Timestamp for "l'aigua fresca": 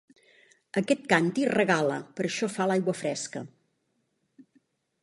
2.73-3.45